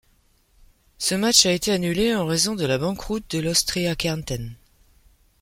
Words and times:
Ce 0.97 1.13
match 1.13 1.45
a 1.45 1.51
été 1.51 1.71
annulé 1.71 2.15
en 2.15 2.25
raison 2.25 2.55
de 2.55 2.65
la 2.65 2.79
banqueroute 2.79 3.29
de 3.29 3.37
l'Austria 3.37 3.95
Kärnten. 3.95 4.55